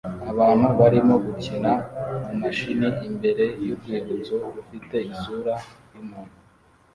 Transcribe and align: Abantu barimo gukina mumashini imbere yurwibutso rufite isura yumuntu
Abantu 0.31 0.67
barimo 0.79 1.15
gukina 1.25 1.71
mumashini 2.25 2.87
imbere 3.09 3.43
yurwibutso 3.65 4.35
rufite 4.55 4.97
isura 5.13 5.55
yumuntu 5.93 6.37